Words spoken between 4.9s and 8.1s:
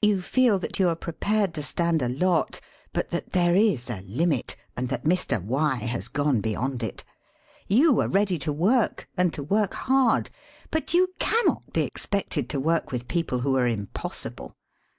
Mr. Y has gone beyond it. You are